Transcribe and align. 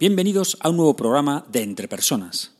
bienvenidos 0.00 0.56
a 0.60 0.70
un 0.70 0.76
nuevo 0.76 0.94
programa 0.94 1.44
de 1.48 1.62
Entre 1.62 1.88
Personas. 1.88 2.54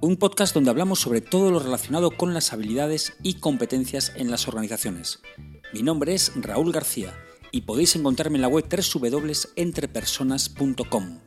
Un 0.00 0.16
podcast 0.16 0.52
donde 0.52 0.70
hablamos 0.70 0.98
sobre 0.98 1.20
todo 1.20 1.52
lo 1.52 1.60
relacionado 1.60 2.10
con 2.10 2.34
las 2.34 2.52
habilidades 2.52 3.12
y 3.22 3.34
competencias 3.34 4.10
en 4.16 4.32
las 4.32 4.48
organizaciones. 4.48 5.22
Mi 5.72 5.84
nombre 5.84 6.14
es 6.14 6.32
Raúl 6.34 6.72
García 6.72 7.14
y 7.52 7.60
podéis 7.60 7.94
encontrarme 7.94 8.38
en 8.38 8.42
la 8.42 8.48
web 8.48 8.66
www.entrepersonas.com. 8.68 11.20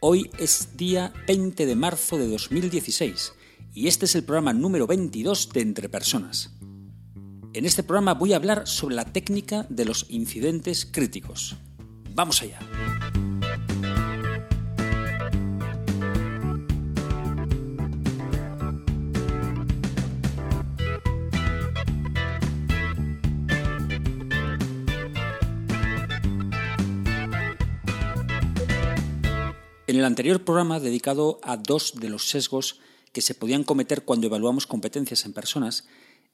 Hoy 0.00 0.30
es 0.38 0.78
día 0.78 1.12
20 1.26 1.66
de 1.66 1.76
marzo 1.76 2.16
de 2.16 2.26
2016 2.28 3.34
y 3.74 3.88
este 3.88 4.04
es 4.04 4.14
el 4.14 4.22
programa 4.22 4.52
número 4.52 4.86
22 4.86 5.48
de 5.52 5.60
Entre 5.60 5.88
Personas. 5.88 6.52
En 7.52 7.66
este 7.66 7.82
programa 7.82 8.14
voy 8.14 8.32
a 8.32 8.36
hablar 8.36 8.68
sobre 8.68 8.94
la 8.94 9.04
técnica 9.04 9.66
de 9.68 9.84
los 9.84 10.06
incidentes 10.10 10.86
críticos. 10.86 11.56
¡Vamos 12.14 12.40
allá! 12.42 12.60
En 29.86 29.96
el 29.96 30.04
anterior 30.04 30.44
programa 30.44 30.80
dedicado 30.80 31.40
a 31.42 31.56
dos 31.56 31.94
de 31.96 32.08
los 32.08 32.28
sesgos 32.28 32.80
que 33.14 33.22
se 33.22 33.34
podían 33.34 33.64
cometer 33.64 34.04
cuando 34.04 34.26
evaluamos 34.26 34.66
competencias 34.66 35.24
en 35.24 35.32
personas, 35.32 35.86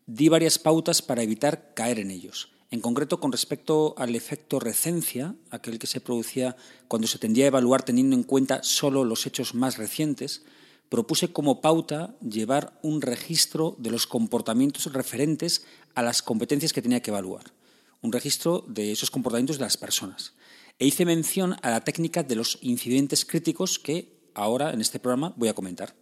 di 0.07 0.29
varias 0.29 0.59
pautas 0.59 1.03
para 1.03 1.23
evitar 1.23 1.75
caer 1.75 2.01
en 2.01 2.11
ellos. 2.11 2.51
En 2.71 2.81
concreto, 2.81 3.21
con 3.21 3.31
respecto 3.31 3.95
al 3.99 4.17
efecto 4.17 4.59
recencia, 4.59 5.35
aquel 5.51 5.79
que 5.79 5.87
se 5.87 6.01
producía 6.01 6.57
cuando 6.89 7.07
se 7.07 7.19
tendía 7.19 7.45
a 7.45 7.49
evaluar 7.49 7.83
teniendo 7.83 8.17
en 8.17 8.23
cuenta 8.23 8.63
solo 8.63 9.05
los 9.05 9.27
hechos 9.27 9.55
más 9.55 9.77
recientes, 9.77 10.43
propuse 10.89 11.33
como 11.33 11.61
pauta 11.61 12.17
llevar 12.21 12.79
un 12.83 13.03
registro 13.03 13.77
de 13.79 13.91
los 13.91 14.07
comportamientos 14.07 14.91
referentes 14.93 15.67
a 15.95 16.03
las 16.03 16.23
competencias 16.23 16.73
que 16.73 16.83
tenía 16.83 17.03
que 17.03 17.11
evaluar, 17.11 17.53
un 18.01 18.11
registro 18.11 18.65
de 18.67 18.91
esos 18.91 19.11
comportamientos 19.11 19.59
de 19.59 19.65
las 19.65 19.77
personas. 19.77 20.33
E 20.79 20.87
hice 20.87 21.05
mención 21.05 21.57
a 21.61 21.71
la 21.71 21.85
técnica 21.85 22.23
de 22.23 22.37
los 22.37 22.59
incidentes 22.63 23.27
críticos 23.27 23.79
que 23.79 24.17
ahora 24.33 24.73
en 24.73 24.81
este 24.81 24.99
programa 24.99 25.35
voy 25.37 25.51
a 25.51 25.55
comentar. 25.55 26.00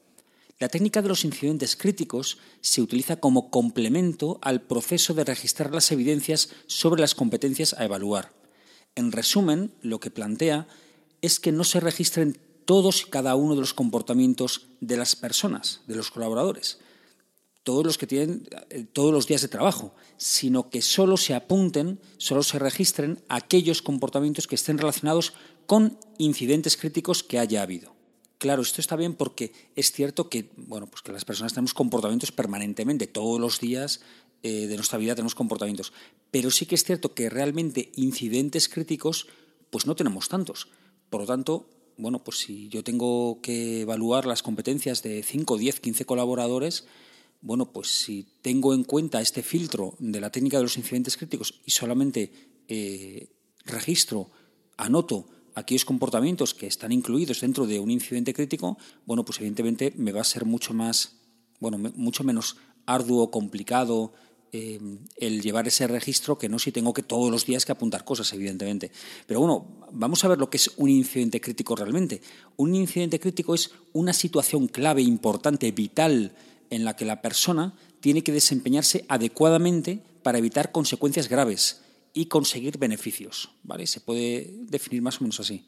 La 0.61 0.69
técnica 0.69 1.03
de 1.03 1.09
los 1.09 1.25
incidentes 1.25 1.77
críticos 1.77 2.39
se 2.61 2.83
utiliza 2.83 3.17
como 3.17 3.49
complemento 3.49 4.41
al 4.43 4.63
proceso 4.63 5.15
de 5.15 5.23
registrar 5.23 5.73
las 5.73 5.93
evidencias 5.93 6.49
sobre 6.67 7.01
las 7.01 7.15
competencias 7.15 7.75
a 7.75 7.85
evaluar. 7.85 8.33
En 8.97 9.13
resumen, 9.13 9.73
lo 9.83 10.01
que 10.01 10.11
plantea 10.11 10.67
es 11.23 11.39
que 11.39 11.53
no 11.53 11.63
se 11.63 11.79
registren 11.79 12.39
todos 12.65 13.03
y 13.03 13.11
cada 13.11 13.37
uno 13.37 13.55
de 13.55 13.61
los 13.61 13.73
comportamientos 13.73 14.67
de 14.81 14.97
las 14.97 15.15
personas, 15.15 15.83
de 15.87 15.95
los 15.95 16.11
colaboradores, 16.11 16.79
todos 17.63 17.87
los 17.87 17.97
que 17.97 18.09
tienen 18.09 18.49
eh, 18.71 18.85
todos 18.93 19.13
los 19.13 19.29
días 19.29 19.43
de 19.43 19.49
trabajo, 19.49 19.95
sino 20.17 20.71
que 20.71 20.83
solo 20.83 21.17
se 21.17 21.35
apunten, 21.35 22.01
solo 22.17 22.43
se 22.43 22.59
registren 22.59 23.23
aquellos 23.29 23.81
comportamientos 23.81 24.49
que 24.49 24.57
estén 24.57 24.79
relacionados 24.79 25.35
con 25.67 25.99
incidentes 26.19 26.77
críticos 26.77 27.23
que 27.23 27.39
haya 27.39 27.63
habido. 27.63 27.98
Claro, 28.39 28.63
esto 28.63 28.81
está 28.81 28.95
bien 28.95 29.15
porque 29.15 29.53
es 29.75 29.91
cierto 29.91 30.29
que, 30.29 30.51
bueno, 30.57 30.87
pues 30.87 31.03
que 31.03 31.13
las 31.13 31.25
personas 31.25 31.53
tenemos 31.53 31.75
comportamientos 31.75 32.31
permanentemente, 32.31 33.09
todos 33.09 33.41
los 33.41 33.59
días 33.59 34.01
eh, 34.45 34.69
de 34.69 34.77
nuestra 34.77 34.99
vida 34.99 35.17
tenemos 35.17 35.35
comportamientos. 35.35 35.93
Pero 36.31 36.53
sí 36.53 36.65
que 36.65 36.77
es 36.77 36.85
cierto 36.85 37.15
que 37.15 37.31
realmente 37.31 37.91
incidentes 37.97 38.69
críticos, 38.69 39.27
pues 39.71 39.87
no 39.87 39.97
tenemos 39.97 40.29
tantos. 40.29 40.69
Por 41.11 41.23
lo 41.23 41.27
tanto, 41.27 41.69
bueno, 41.97 42.23
pues 42.23 42.39
si 42.39 42.69
yo 42.69 42.85
tengo 42.85 43.41
que 43.43 43.81
evaluar 43.81 44.25
las 44.25 44.45
competencias 44.45 45.03
de 45.03 45.25
5, 45.25 45.59
10, 45.59 45.81
15 45.81 46.05
colaboradores, 46.05 46.87
bueno, 47.41 47.73
pues 47.73 47.89
si 47.89 48.25
tengo 48.41 48.73
en 48.73 48.85
cuenta 48.85 49.21
este 49.21 49.43
filtro 49.43 49.95
de 49.99 50.21
la 50.21 50.31
técnica 50.31 50.59
de 50.59 50.63
los 50.63 50.77
incidentes 50.77 51.17
críticos 51.17 51.61
y 51.67 51.73
solamente 51.73 52.33
eh, 52.69 53.29
registro, 53.65 54.31
anoto 54.77 55.27
aquellos 55.59 55.85
comportamientos 55.85 56.55
que 56.55 56.67
están 56.67 56.93
incluidos 56.93 57.41
dentro 57.41 57.67
de 57.67 57.81
un 57.81 57.91
incidente 57.91 58.35
crítico, 58.35 58.79
bueno, 59.07 59.25
pues 59.25 59.39
evidentemente 59.39 59.93
me 59.97 60.13
va 60.13 60.21
a 60.21 60.25
ser 60.25 60.45
mucho 60.45 60.75
más, 60.75 61.17
bueno, 61.61 61.79
mucho 61.79 62.25
menos 62.25 62.57
arduo, 62.87 63.31
complicado 63.31 64.13
eh, 64.51 64.81
el 65.17 65.43
llevar 65.43 65.69
ese 65.69 65.87
registro 65.87 66.39
que 66.39 66.49
no 66.49 66.59
si 66.59 66.73
tengo 66.73 66.95
que 66.95 67.03
todos 67.03 67.31
los 67.31 67.45
días 67.45 67.67
que 67.67 67.73
apuntar 67.73 68.05
cosas, 68.05 68.33
evidentemente. 68.33 68.91
Pero 69.27 69.41
bueno, 69.41 69.87
vamos 69.93 70.25
a 70.25 70.29
ver 70.29 70.39
lo 70.39 70.49
que 70.49 70.57
es 70.57 70.71
un 70.77 70.89
incidente 70.89 71.41
crítico 71.41 71.77
realmente. 71.77 72.23
Un 72.57 72.75
incidente 72.75 73.21
crítico 73.21 73.55
es 73.55 73.73
una 73.93 74.13
situación 74.15 74.69
clave, 74.69 75.03
importante, 75.03 75.71
vital, 75.73 76.33
en 76.71 76.85
la 76.85 76.97
que 76.97 77.05
la 77.05 77.21
persona 77.21 77.75
tiene 78.01 78.23
que 78.23 78.33
desempeñarse 78.33 79.05
adecuadamente 79.09 80.03
para 80.23 80.39
evitar 80.39 80.73
consecuencias 80.73 81.29
graves 81.29 81.83
y 82.19 82.27
conseguir 82.27 82.79
beneficios. 82.79 83.51
¿vale? 83.63 83.87
Se 83.87 84.01
puede 84.01 84.53
definir 84.63 85.03
más 85.03 85.21
o 85.21 85.23
menos 85.23 85.39
así. 85.39 85.65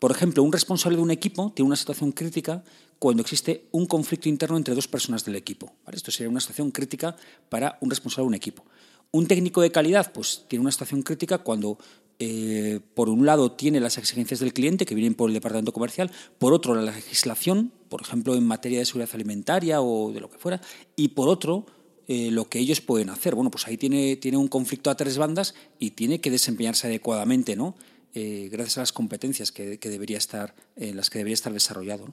Por 0.00 0.10
ejemplo, 0.10 0.42
un 0.42 0.52
responsable 0.52 0.96
de 0.96 1.02
un 1.04 1.12
equipo 1.12 1.52
tiene 1.54 1.68
una 1.68 1.76
situación 1.76 2.10
crítica 2.10 2.64
cuando 2.98 3.22
existe 3.22 3.68
un 3.70 3.86
conflicto 3.86 4.28
interno 4.28 4.56
entre 4.56 4.74
dos 4.74 4.88
personas 4.88 5.24
del 5.24 5.36
equipo. 5.36 5.72
Esto 5.92 6.10
sería 6.10 6.30
una 6.30 6.40
situación 6.40 6.72
crítica 6.72 7.14
para 7.48 7.78
un 7.80 7.90
responsable 7.90 8.24
de 8.24 8.28
un 8.28 8.34
equipo. 8.34 8.64
Un 9.12 9.28
técnico 9.28 9.60
de 9.60 9.70
calidad 9.70 10.10
pues, 10.12 10.46
tiene 10.48 10.62
una 10.62 10.72
situación 10.72 11.02
crítica 11.02 11.38
cuando, 11.38 11.78
eh, 12.18 12.80
por 12.94 13.08
un 13.08 13.24
lado, 13.24 13.52
tiene 13.52 13.78
las 13.78 13.98
exigencias 13.98 14.40
del 14.40 14.52
cliente 14.52 14.84
que 14.84 14.96
vienen 14.96 15.14
por 15.14 15.30
el 15.30 15.34
departamento 15.34 15.72
comercial, 15.72 16.10
por 16.38 16.54
otro, 16.54 16.74
la 16.74 16.90
legislación, 16.90 17.70
por 17.88 18.02
ejemplo, 18.02 18.34
en 18.34 18.44
materia 18.44 18.80
de 18.80 18.84
seguridad 18.84 19.14
alimentaria 19.14 19.80
o 19.80 20.10
de 20.10 20.18
lo 20.18 20.28
que 20.28 20.38
fuera, 20.38 20.60
y 20.96 21.08
por 21.08 21.28
otro, 21.28 21.66
eh, 22.08 22.30
lo 22.30 22.48
que 22.48 22.58
ellos 22.58 22.80
pueden 22.80 23.10
hacer. 23.10 23.34
Bueno, 23.34 23.50
pues 23.50 23.66
ahí 23.66 23.76
tiene, 23.76 24.16
tiene 24.16 24.36
un 24.36 24.48
conflicto 24.48 24.90
a 24.90 24.96
tres 24.96 25.18
bandas 25.18 25.54
y 25.78 25.90
tiene 25.90 26.20
que 26.20 26.30
desempeñarse 26.30 26.86
adecuadamente, 26.86 27.56
¿no? 27.56 27.74
Eh, 28.14 28.48
gracias 28.52 28.78
a 28.78 28.80
las 28.80 28.92
competencias 28.92 29.52
que, 29.52 29.78
debería 29.78 30.18
estar, 30.18 30.54
en 30.76 30.96
las 30.96 31.08
que 31.08 31.18
debería 31.18 31.34
estar 31.34 31.52
desarrollado. 31.52 32.12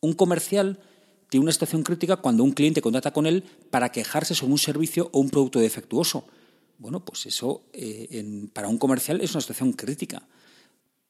Un 0.00 0.14
comercial 0.14 0.80
tiene 1.28 1.44
una 1.44 1.52
situación 1.52 1.84
crítica 1.84 2.16
cuando 2.16 2.42
un 2.42 2.52
cliente 2.52 2.82
contrata 2.82 3.12
con 3.12 3.26
él 3.26 3.44
para 3.70 3.92
quejarse 3.92 4.34
sobre 4.34 4.52
un 4.52 4.58
servicio 4.58 5.10
o 5.12 5.20
un 5.20 5.30
producto 5.30 5.60
defectuoso. 5.60 6.24
Bueno, 6.78 7.04
pues 7.04 7.26
eso 7.26 7.62
eh, 7.72 8.48
para 8.52 8.68
un 8.68 8.78
comercial 8.78 9.20
es 9.20 9.32
una 9.32 9.40
situación 9.40 9.72
crítica. 9.72 10.22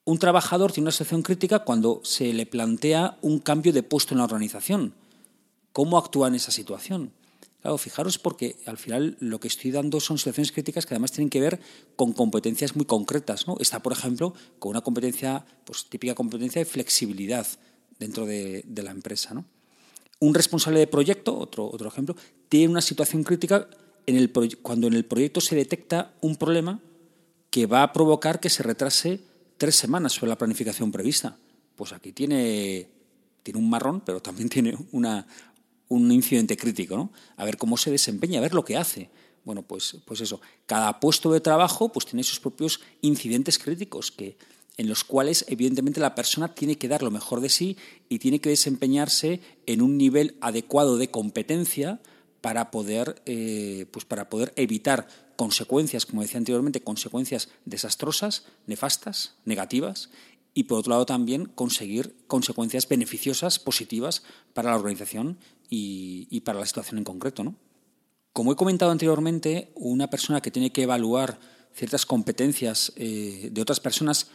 Un 0.05 0.19
trabajador 0.19 0.71
tiene 0.71 0.85
una 0.85 0.91
situación 0.91 1.23
crítica 1.23 1.59
cuando 1.59 2.01
se 2.03 2.33
le 2.33 2.45
plantea 2.45 3.17
un 3.21 3.39
cambio 3.39 3.73
de 3.73 3.81
puesto 3.81 4.13
en 4.13 4.19
la 4.19 4.25
organización. 4.25 4.93
¿Cómo 5.71 5.97
actúa 5.97 6.27
en 6.27 6.35
esa 6.35 6.51
situación? 6.51 7.11
Claro, 7.63 7.77
fijaros 7.77 8.19
porque 8.19 8.57
al 8.65 8.77
final 8.77 9.15
lo 9.21 9.39
que 9.39 9.47
estoy 9.47 9.71
dando 9.71 10.01
son 10.01 10.17
situaciones 10.17 10.51
críticas 10.51 10.85
que 10.85 10.95
además 10.95 11.13
tienen 11.13 11.29
que 11.29 11.39
ver 11.39 11.61
con 11.95 12.11
competencias 12.11 12.75
muy 12.75 12.83
concretas. 12.83 13.45
Está, 13.61 13.81
por 13.81 13.93
ejemplo, 13.93 14.33
con 14.59 14.71
una 14.71 14.81
competencia, 14.81 15.45
pues 15.63 15.85
típica 15.85 16.13
competencia 16.13 16.59
de 16.59 16.65
flexibilidad 16.65 17.47
dentro 17.99 18.25
de, 18.25 18.65
la 18.75 18.91
empresa. 18.91 19.45
Un 20.19 20.33
responsable 20.33 20.79
de 20.79 20.87
proyecto, 20.87 21.37
otro, 21.39 21.65
otro 21.71 21.87
ejemplo, 21.87 22.17
tiene 22.49 22.67
una 22.67 22.81
situación 22.81 23.23
crítica 23.23 23.69
en 24.07 24.17
el 24.17 24.33
cuando 24.61 24.87
en 24.87 24.93
el 24.93 25.05
proyecto 25.05 25.39
se 25.39 25.55
detecta 25.55 26.15
un 26.19 26.35
problema 26.35 26.81
que 27.49 27.65
va 27.65 27.83
a 27.83 27.93
provocar 27.93 28.41
que 28.41 28.49
se 28.49 28.63
retrase 28.63 29.21
tres 29.57 29.77
semanas 29.77 30.11
sobre 30.11 30.31
la 30.31 30.37
planificación 30.37 30.91
prevista. 30.91 31.37
Pues 31.77 31.93
aquí 31.93 32.11
tiene, 32.11 32.89
tiene 33.41 33.57
un 33.57 33.69
marrón, 33.69 34.01
pero 34.01 34.21
también 34.21 34.49
tiene 34.49 34.77
una, 34.91 35.25
un 35.93 36.11
incidente 36.11 36.57
crítico, 36.57 36.97
¿no? 36.97 37.11
A 37.37 37.45
ver 37.45 37.57
cómo 37.57 37.77
se 37.77 37.91
desempeña, 37.91 38.39
a 38.39 38.41
ver 38.41 38.53
lo 38.53 38.65
que 38.65 38.77
hace. 38.77 39.09
Bueno, 39.45 39.61
pues, 39.61 39.97
pues 40.05 40.21
eso. 40.21 40.41
Cada 40.65 40.99
puesto 40.99 41.31
de 41.31 41.41
trabajo 41.41 41.91
pues 41.91 42.05
tiene 42.05 42.23
sus 42.23 42.39
propios 42.39 42.79
incidentes 43.01 43.59
críticos 43.59 44.11
que, 44.11 44.37
en 44.77 44.87
los 44.87 45.03
cuales 45.03 45.45
evidentemente 45.49 45.99
la 45.99 46.15
persona 46.15 46.55
tiene 46.55 46.77
que 46.77 46.87
dar 46.87 47.03
lo 47.03 47.11
mejor 47.11 47.41
de 47.41 47.49
sí 47.49 47.77
y 48.09 48.19
tiene 48.19 48.39
que 48.39 48.49
desempeñarse 48.49 49.41
en 49.65 49.81
un 49.81 49.97
nivel 49.97 50.37
adecuado 50.41 50.97
de 50.97 51.11
competencia 51.11 52.01
para 52.41 52.71
poder, 52.71 53.21
eh, 53.25 53.85
pues 53.91 54.05
para 54.05 54.29
poder 54.29 54.53
evitar 54.55 55.07
consecuencias, 55.35 56.05
como 56.05 56.21
decía 56.21 56.37
anteriormente, 56.37 56.81
consecuencias 56.81 57.49
desastrosas, 57.65 58.45
nefastas, 58.67 59.35
negativas, 59.45 60.09
y 60.53 60.63
por 60.63 60.79
otro 60.79 60.91
lado 60.91 61.05
también 61.05 61.45
conseguir 61.45 62.15
consecuencias 62.27 62.87
beneficiosas, 62.87 63.59
positivas 63.59 64.23
para 64.53 64.69
la 64.69 64.75
organización 64.77 65.37
y, 65.75 66.41
para 66.41 66.59
la 66.59 66.65
situación 66.65 66.99
en 66.99 67.03
concreto. 67.03 67.43
¿no? 67.43 67.55
Como 68.31 68.51
he 68.51 68.55
comentado 68.55 68.91
anteriormente, 68.91 69.71
una 69.75 70.09
persona 70.09 70.41
que 70.41 70.51
tiene 70.51 70.71
que 70.71 70.83
evaluar 70.83 71.39
ciertas 71.73 72.05
competencias 72.05 72.93
eh, 72.95 73.49
de 73.51 73.61
otras 73.61 73.79
personas 73.79 74.27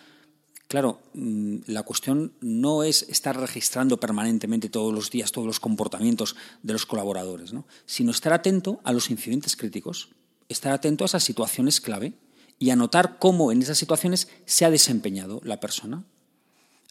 Claro, 0.67 1.01
mm, 1.15 1.61
la 1.67 1.83
cuestión 1.83 2.35
no 2.43 2.83
es 2.83 3.03
estar 3.09 3.41
registrando 3.41 3.99
permanentemente 3.99 4.69
todos 4.69 4.93
los 4.93 5.11
días 5.11 5.33
todos 5.33 5.47
los 5.47 5.61
comportamientos 5.61 6.37
de 6.63 6.75
los 6.75 6.85
colaboradores, 6.85 7.55
¿no? 7.55 7.67
sino 7.87 8.11
estar 8.11 8.35
atento 8.35 8.79
a 8.85 8.93
los 8.93 9.09
incidentes 9.09 9.57
críticos, 9.57 10.11
estar 10.51 10.75
atento 10.75 11.05
a 11.05 11.07
esas 11.07 11.25
situaciones 11.25 11.81
clave 11.81 12.13
y 12.59 12.69
anotar 12.69 13.19
cómo 13.19 13.51
en 13.51 13.63
esas 13.63 13.79
situaciones 13.79 14.29
se 14.45 14.67
ha 14.67 14.71
desempeñado 14.71 15.41
la 15.43 15.59
persona. 15.59 16.05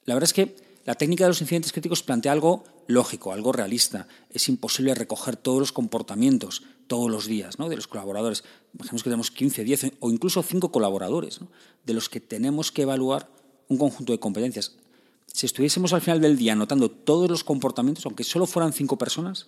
La 0.06 0.16
verdad 0.16 0.30
es 0.30 0.34
que 0.34 0.67
la 0.88 0.96
técnica 0.96 1.26
de 1.26 1.32
los 1.32 1.42
incidentes 1.42 1.74
críticos 1.74 2.02
plantea 2.02 2.32
algo 2.32 2.64
lógico, 2.88 3.34
algo 3.34 3.52
realista. 3.52 4.08
Es 4.30 4.48
imposible 4.48 4.96
recoger 4.96 5.36
todos 5.36 5.60
los 5.60 5.74
comportamientos 5.74 6.64
todos 6.88 7.12
los 7.12 7.26
días 7.26 7.60
¿no? 7.60 7.68
de 7.68 7.76
los 7.76 7.88
colaboradores. 7.88 8.46
Imaginemos 8.74 9.04
que 9.04 9.10
tenemos 9.10 9.32
15, 9.32 9.64
10 9.66 9.92
o 10.00 10.10
incluso 10.12 10.42
5 10.42 10.72
colaboradores, 10.72 11.42
de 11.86 11.94
los 11.94 12.08
que 12.08 12.22
tenemos 12.22 12.72
que 12.72 12.84
evaluar 12.84 13.30
un 13.68 13.78
conjunto 13.78 14.14
de 14.14 14.20
competencias. 14.22 14.78
Si 15.26 15.46
estuviésemos 15.46 15.92
al 15.92 16.00
final 16.00 16.22
del 16.22 16.38
día 16.38 16.54
anotando 16.54 16.90
todos 16.90 17.30
los 17.30 17.44
comportamientos, 17.44 18.06
aunque 18.06 18.24
solo 18.24 18.48
fueran 18.48 18.72
5 18.72 18.98
personas, 18.98 19.48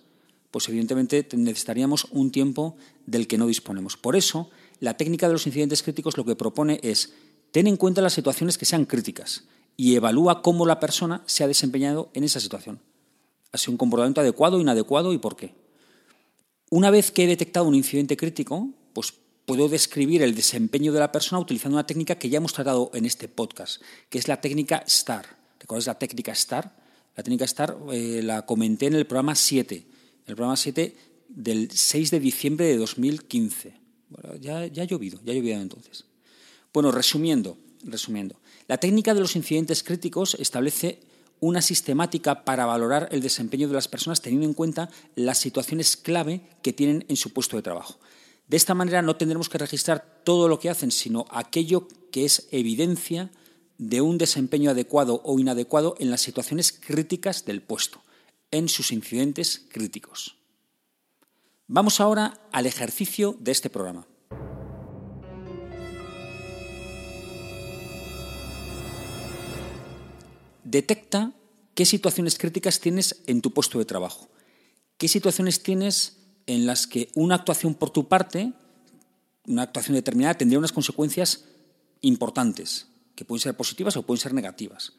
pues 0.50 0.68
evidentemente 0.68 1.26
necesitaríamos 1.34 2.06
un 2.10 2.32
tiempo 2.32 2.76
del 3.06 3.26
que 3.26 3.38
no 3.38 3.46
disponemos. 3.46 3.96
Por 3.96 4.14
eso, 4.14 4.50
la 4.78 4.98
técnica 4.98 5.26
de 5.26 5.32
los 5.32 5.46
incidentes 5.46 5.82
críticos 5.82 6.18
lo 6.18 6.26
que 6.26 6.36
propone 6.36 6.80
es 6.82 7.14
ten 7.50 7.66
en 7.66 7.78
cuenta 7.78 8.02
las 8.02 8.12
situaciones 8.12 8.58
que 8.58 8.66
sean 8.66 8.84
críticas 8.84 9.44
y 9.76 9.94
evalúa 9.94 10.42
cómo 10.42 10.66
la 10.66 10.80
persona 10.80 11.22
se 11.26 11.44
ha 11.44 11.48
desempeñado 11.48 12.10
en 12.14 12.24
esa 12.24 12.40
situación. 12.40 12.80
¿Ha 13.52 13.58
sido 13.58 13.72
un 13.72 13.78
comportamiento 13.78 14.20
adecuado, 14.20 14.60
inadecuado 14.60 15.12
y 15.12 15.18
por 15.18 15.36
qué? 15.36 15.54
Una 16.70 16.90
vez 16.90 17.10
que 17.10 17.24
he 17.24 17.26
detectado 17.26 17.66
un 17.66 17.74
incidente 17.74 18.16
crítico, 18.16 18.68
pues 18.92 19.12
puedo 19.44 19.68
describir 19.68 20.22
el 20.22 20.34
desempeño 20.34 20.92
de 20.92 21.00
la 21.00 21.10
persona 21.10 21.40
utilizando 21.40 21.76
una 21.76 21.86
técnica 21.86 22.16
que 22.16 22.28
ya 22.28 22.36
hemos 22.38 22.52
tratado 22.52 22.90
en 22.94 23.06
este 23.06 23.26
podcast, 23.26 23.82
que 24.08 24.18
es 24.18 24.28
la 24.28 24.40
técnica 24.40 24.84
STAR. 24.86 25.26
¿Recuerdas 25.58 25.86
la 25.86 25.98
técnica 25.98 26.34
STAR? 26.34 26.72
La 27.16 27.24
técnica 27.24 27.46
STAR 27.46 27.76
eh, 27.92 28.20
la 28.22 28.46
comenté 28.46 28.86
en 28.86 28.94
el 28.94 29.06
programa 29.06 29.34
7, 29.34 29.74
en 29.74 29.84
el 30.26 30.36
programa 30.36 30.56
7 30.56 30.96
del 31.28 31.70
6 31.70 32.10
de 32.12 32.20
diciembre 32.20 32.66
de 32.66 32.76
2015. 32.76 33.74
ya, 34.40 34.66
ya 34.66 34.82
ha 34.82 34.86
llovido, 34.86 35.20
ya 35.24 35.32
ha 35.32 35.36
llovido 35.36 35.60
entonces. 35.60 36.04
Bueno, 36.72 36.92
resumiendo, 36.92 37.58
resumiendo, 37.82 38.36
la 38.70 38.78
técnica 38.78 39.14
de 39.14 39.20
los 39.20 39.34
incidentes 39.34 39.82
críticos 39.82 40.36
establece 40.38 41.00
una 41.40 41.60
sistemática 41.60 42.44
para 42.44 42.66
valorar 42.66 43.08
el 43.10 43.20
desempeño 43.20 43.66
de 43.66 43.74
las 43.74 43.88
personas 43.88 44.22
teniendo 44.22 44.46
en 44.46 44.54
cuenta 44.54 44.90
las 45.16 45.38
situaciones 45.38 45.96
clave 45.96 46.42
que 46.62 46.72
tienen 46.72 47.04
en 47.08 47.16
su 47.16 47.32
puesto 47.32 47.56
de 47.56 47.64
trabajo. 47.64 47.98
De 48.46 48.56
esta 48.56 48.74
manera 48.74 49.02
no 49.02 49.16
tendremos 49.16 49.48
que 49.48 49.58
registrar 49.58 50.22
todo 50.22 50.46
lo 50.46 50.60
que 50.60 50.70
hacen, 50.70 50.92
sino 50.92 51.24
aquello 51.30 51.88
que 52.12 52.24
es 52.24 52.46
evidencia 52.52 53.32
de 53.78 54.02
un 54.02 54.18
desempeño 54.18 54.70
adecuado 54.70 55.20
o 55.24 55.40
inadecuado 55.40 55.96
en 55.98 56.12
las 56.12 56.20
situaciones 56.20 56.70
críticas 56.70 57.44
del 57.44 57.62
puesto, 57.62 58.04
en 58.52 58.68
sus 58.68 58.92
incidentes 58.92 59.66
críticos. 59.68 60.36
Vamos 61.66 61.98
ahora 62.00 62.38
al 62.52 62.66
ejercicio 62.66 63.34
de 63.40 63.50
este 63.50 63.68
programa. 63.68 64.06
Detecta 70.70 71.32
qué 71.74 71.84
situaciones 71.84 72.38
críticas 72.38 72.78
tienes 72.78 73.22
en 73.26 73.40
tu 73.40 73.52
puesto 73.52 73.80
de 73.80 73.84
trabajo. 73.84 74.28
¿Qué 74.98 75.08
situaciones 75.08 75.64
tienes 75.64 76.18
en 76.46 76.64
las 76.64 76.86
que 76.86 77.10
una 77.16 77.34
actuación 77.34 77.74
por 77.74 77.90
tu 77.90 78.06
parte, 78.06 78.52
una 79.48 79.62
actuación 79.62 79.96
determinada, 79.96 80.38
tendría 80.38 80.60
unas 80.60 80.70
consecuencias 80.70 81.46
importantes, 82.02 82.86
que 83.16 83.24
pueden 83.24 83.40
ser 83.40 83.56
positivas 83.56 83.96
o 83.96 84.02
pueden 84.02 84.20
ser 84.20 84.32
negativas? 84.32 84.92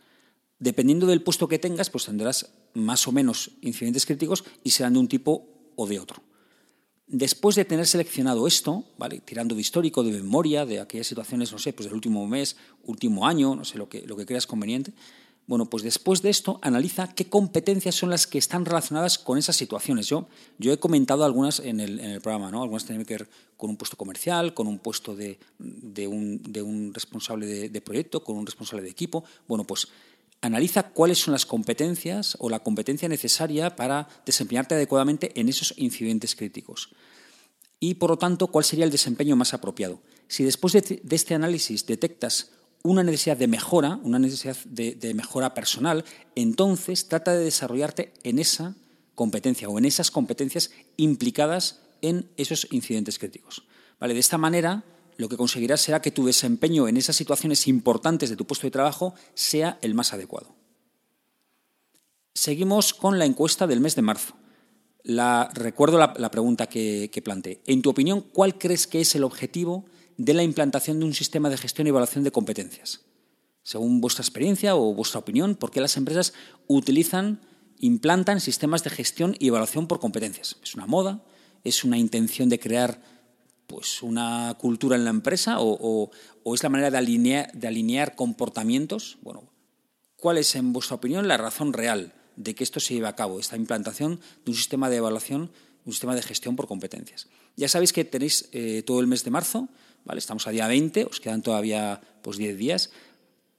Dependiendo 0.59 1.07
del 1.07 1.23
puesto 1.23 1.47
que 1.47 1.57
tengas, 1.57 1.89
pues 1.89 2.03
tendrás 2.03 2.51
más 2.73 3.07
o 3.07 3.13
menos 3.13 3.51
incidentes 3.61 4.05
críticos 4.05 4.43
y 4.65 4.71
serán 4.71 4.93
de 4.93 4.99
un 4.99 5.07
tipo 5.07 5.71
o 5.77 5.87
de 5.87 5.99
otro. 5.99 6.21
Después 7.07 7.55
de 7.55 7.63
tener 7.63 7.87
seleccionado 7.87 8.45
esto, 8.45 8.83
¿vale? 8.97 9.21
tirando 9.21 9.55
de 9.55 9.61
histórico, 9.61 10.03
de 10.03 10.11
memoria, 10.11 10.65
de 10.65 10.81
aquellas 10.81 11.07
situaciones, 11.07 11.49
no 11.53 11.59
sé, 11.59 11.71
pues 11.71 11.85
del 11.85 11.95
último 11.95 12.27
mes, 12.27 12.57
último 12.83 13.25
año, 13.25 13.55
no 13.55 13.63
sé, 13.63 13.77
lo 13.77 13.87
que, 13.87 14.05
lo 14.05 14.17
que 14.17 14.25
creas 14.25 14.45
conveniente, 14.45 14.93
bueno, 15.51 15.69
pues 15.69 15.83
después 15.83 16.21
de 16.21 16.29
esto 16.29 16.59
analiza 16.61 17.13
qué 17.13 17.27
competencias 17.27 17.93
son 17.93 18.09
las 18.09 18.25
que 18.25 18.37
están 18.37 18.63
relacionadas 18.63 19.19
con 19.19 19.37
esas 19.37 19.57
situaciones. 19.57 20.07
Yo, 20.07 20.29
yo 20.57 20.71
he 20.71 20.77
comentado 20.77 21.25
algunas 21.25 21.59
en 21.59 21.81
el, 21.81 22.21
programa, 22.21 22.49
¿no? 22.49 22.63
Algunas 22.63 22.85
tienen 22.85 23.05
que 23.05 23.15
ver 23.15 23.29
con 23.57 23.69
un 23.69 23.75
puesto 23.75 23.97
comercial, 23.97 24.53
con 24.53 24.67
un 24.67 24.79
puesto 24.79 25.13
de, 25.13 25.37
un, 26.07 26.91
responsable 26.93 27.47
de, 27.47 27.67
de, 27.67 27.81
proyecto, 27.81 28.23
con 28.23 28.37
un 28.37 28.45
responsable 28.45 28.81
de 28.81 28.91
equipo. 28.91 29.25
Bueno, 29.45 29.65
pues 29.65 29.89
analiza 30.39 30.83
cuáles 30.83 31.19
son 31.19 31.33
las 31.33 31.45
competencias 31.45 32.37
o 32.39 32.49
la 32.49 32.59
competencia 32.59 33.09
necesaria 33.09 33.75
para 33.75 34.07
desempeñarte 34.25 34.75
adecuadamente 34.75 35.37
en 35.37 35.49
esos 35.49 35.73
incidentes 35.75 36.33
críticos. 36.33 36.91
Y, 37.77 37.95
por 37.95 38.11
lo 38.11 38.17
tanto, 38.17 38.47
cuál 38.47 38.63
sería 38.63 38.85
el 38.85 38.91
desempeño 38.91 39.35
más 39.35 39.53
apropiado. 39.53 39.99
Si 40.29 40.45
después 40.45 40.71
de 40.71 41.01
este 41.09 41.35
análisis 41.35 41.85
detectas 41.85 42.51
una 42.83 43.03
necesidad 43.03 43.37
de 43.37 43.47
mejora, 43.47 43.99
una 44.03 44.19
necesidad 44.19 44.57
de, 44.65 45.13
mejora 45.13 45.53
personal, 45.53 46.03
entonces 46.35 47.07
trata 47.07 47.33
de 47.33 47.43
desarrollarte 47.43 48.13
en 48.23 48.39
esa 48.39 48.75
competencia 49.15 49.69
o 49.69 49.77
en 49.77 49.85
esas 49.85 50.11
competencias 50.11 50.71
implicadas 50.97 51.81
en 52.01 52.29
esos 52.37 52.67
incidentes 52.71 53.19
críticos. 53.19 53.63
¿Vale? 53.99 54.13
De 54.15 54.19
esta 54.19 54.39
manera, 54.39 54.83
lo 55.17 55.29
que 55.29 55.37
conseguirás 55.37 55.81
será 55.81 56.01
que 56.01 56.11
tu 56.11 56.25
desempeño 56.25 56.87
en 56.87 56.97
esas 56.97 57.15
situaciones 57.15 57.67
importantes 57.67 58.29
de 58.29 58.35
tu 58.35 58.45
puesto 58.45 58.65
de 58.65 58.71
trabajo 58.71 59.13
sea 59.35 59.77
el 59.81 59.93
más 59.93 60.13
adecuado. 60.13 60.55
Seguimos 62.33 62.93
con 62.93 63.19
la 63.19 63.25
encuesta 63.25 63.67
del 63.67 63.81
mes 63.81 63.95
de 63.95 64.01
marzo. 64.01 64.33
recuerdo 65.53 65.99
la, 65.99 66.31
pregunta 66.31 66.67
que, 66.67 67.09
que 67.11 67.21
planteé. 67.21 67.61
En 67.67 67.83
tu 67.83 67.91
opinión, 67.91 68.21
¿cuál 68.21 68.57
crees 68.57 68.87
que 68.87 69.01
es 69.01 69.13
el 69.13 69.23
objetivo 69.23 69.85
de 70.21 70.35
la 70.35 70.43
implantación 70.43 70.99
de 70.99 71.05
un 71.05 71.15
sistema 71.15 71.49
de 71.49 71.57
gestión 71.57 71.87
y 71.87 71.89
evaluación 71.89 72.23
de 72.23 72.31
competencias. 72.31 73.01
Según 73.63 74.01
vuestra 74.01 74.21
experiencia 74.21 74.75
o 74.75 74.93
vuestra 74.93 75.19
opinión, 75.19 75.55
¿por 75.55 75.71
qué 75.71 75.81
las 75.81 75.97
empresas 75.97 76.33
utilizan, 76.67 77.41
implantan 77.79 78.39
sistemas 78.39 78.83
de 78.83 78.91
gestión 78.91 79.35
y 79.39 79.47
evaluación 79.47 79.87
por 79.87 79.99
competencias? 79.99 80.57
¿Es 80.61 80.75
una 80.75 80.85
moda? 80.85 81.23
¿Es 81.63 81.83
una 81.83 81.97
intención 81.97 82.49
de 82.49 82.59
crear 82.59 83.01
pues, 83.65 84.03
una 84.03 84.55
cultura 84.59 84.95
en 84.95 85.05
la 85.05 85.09
empresa? 85.09 85.55
¿O, 85.59 86.11
es 86.53 86.61
la 86.61 86.69
manera 86.69 86.91
de 86.91 87.67
alinear, 87.67 88.15
comportamientos? 88.15 89.17
Bueno, 89.23 89.49
¿cuál 90.17 90.37
es, 90.37 90.53
en 90.55 90.71
vuestra 90.71 90.97
opinión, 90.97 91.27
la 91.27 91.37
razón 91.37 91.73
real 91.73 92.13
de 92.35 92.53
que 92.53 92.63
esto 92.63 92.79
se 92.79 92.93
lleve 92.93 93.07
a 93.07 93.15
cabo, 93.15 93.39
esta 93.39 93.55
implantación 93.55 94.19
de 94.45 94.51
un 94.51 94.55
sistema 94.55 94.87
de 94.91 94.97
evaluación, 94.97 95.51
un 95.83 95.93
sistema 95.93 96.13
de 96.13 96.21
gestión 96.21 96.55
por 96.55 96.67
competencias? 96.67 97.27
Ya 97.55 97.67
sabéis 97.67 97.91
que 97.91 98.05
tenéis 98.05 98.49
eh, 98.51 98.83
todo 98.85 98.99
el 98.99 99.07
mes 99.07 99.23
de 99.23 99.31
marzo 99.31 99.67
¿vale? 100.05 100.19
Estamos 100.19 100.47
a 100.47 100.51
día 100.51 100.67
20, 100.67 101.05
os 101.05 101.19
quedan 101.19 101.41
todavía 101.41 102.01
pues 102.21 102.37
10 102.37 102.57
días, 102.57 102.91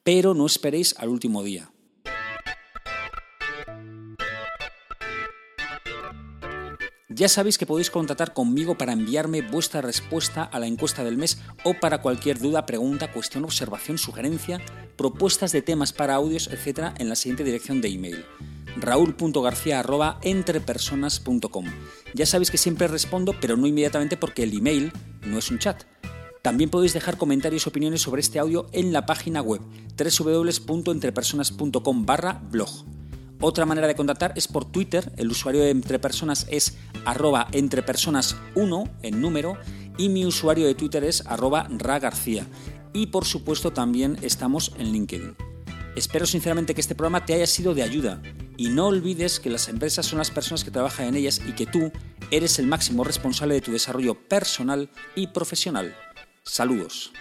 pero 0.02 0.34
no 0.34 0.46
esperéis 0.46 0.94
al 0.98 1.08
último 1.08 1.42
día. 1.42 1.70
Ya 7.14 7.28
sabéis 7.28 7.58
que 7.58 7.66
podéis 7.66 7.90
contactar 7.90 8.32
conmigo 8.32 8.78
para 8.78 8.94
enviarme 8.94 9.42
vuestra 9.42 9.82
respuesta 9.82 10.44
a 10.44 10.58
la 10.58 10.66
encuesta 10.66 11.04
del 11.04 11.18
mes 11.18 11.38
o 11.62 11.74
para 11.74 12.00
cualquier 12.00 12.38
duda, 12.38 12.64
pregunta, 12.64 13.12
cuestión, 13.12 13.44
observación, 13.44 13.98
sugerencia, 13.98 14.62
propuestas 14.96 15.52
de 15.52 15.60
temas 15.60 15.92
para 15.92 16.14
audios, 16.14 16.48
etc. 16.48 16.94
en 16.98 17.10
la 17.10 17.16
siguiente 17.16 17.44
dirección 17.44 17.82
de 17.82 17.88
email 17.88 18.24
raúl.garcía.entrepersonas.com. 18.76 21.64
Ya 22.14 22.26
sabéis 22.26 22.50
que 22.50 22.58
siempre 22.58 22.88
respondo, 22.88 23.34
pero 23.40 23.56
no 23.56 23.66
inmediatamente 23.66 24.16
porque 24.16 24.42
el 24.44 24.56
email 24.56 24.92
no 25.22 25.38
es 25.38 25.50
un 25.50 25.58
chat. 25.58 25.82
También 26.42 26.70
podéis 26.70 26.92
dejar 26.92 27.18
comentarios 27.18 27.64
y 27.64 27.68
opiniones 27.68 28.02
sobre 28.02 28.20
este 28.20 28.40
audio 28.40 28.66
en 28.72 28.92
la 28.92 29.06
página 29.06 29.40
web 29.40 29.60
www.entrepersonas.com 29.96 32.04
barra 32.04 32.42
blog. 32.50 32.68
Otra 33.40 33.64
manera 33.64 33.86
de 33.86 33.94
contactar 33.94 34.32
es 34.34 34.48
por 34.48 34.64
Twitter, 34.64 35.12
el 35.16 35.30
usuario 35.30 35.62
de 35.62 35.70
Entrepersonas 35.70 36.48
es 36.50 36.76
arroba 37.04 37.46
entrepersonas1 37.52 38.90
en 39.02 39.20
número 39.20 39.56
y 39.98 40.08
mi 40.08 40.26
usuario 40.26 40.66
de 40.66 40.74
Twitter 40.74 41.04
es 41.04 41.24
arroba 41.26 41.68
ragarcía. 41.70 42.44
Y 42.92 43.06
por 43.06 43.24
supuesto 43.24 43.72
también 43.72 44.18
estamos 44.22 44.72
en 44.78 44.90
LinkedIn. 44.92 45.36
Espero 45.94 46.26
sinceramente 46.26 46.74
que 46.74 46.80
este 46.80 46.96
programa 46.96 47.24
te 47.24 47.34
haya 47.34 47.46
sido 47.46 47.72
de 47.72 47.84
ayuda 47.84 48.20
y 48.56 48.68
no 48.68 48.88
olvides 48.88 49.38
que 49.38 49.50
las 49.50 49.68
empresas 49.68 50.06
son 50.06 50.18
las 50.18 50.32
personas 50.32 50.64
que 50.64 50.72
trabajan 50.72 51.06
en 51.06 51.14
ellas 51.14 51.40
y 51.46 51.52
que 51.52 51.66
tú 51.66 51.92
eres 52.32 52.58
el 52.58 52.66
máximo 52.66 53.04
responsable 53.04 53.54
de 53.54 53.60
tu 53.60 53.70
desarrollo 53.70 54.14
personal 54.14 54.90
y 55.14 55.28
profesional. 55.28 55.94
Saludos. 56.44 57.12